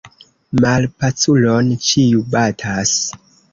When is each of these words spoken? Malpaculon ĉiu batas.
Malpaculon 0.63 1.71
ĉiu 1.91 2.25
batas. 2.35 2.97